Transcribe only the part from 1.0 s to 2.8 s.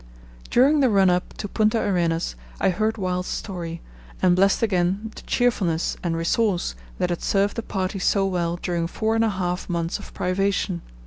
up to Punta Arenas I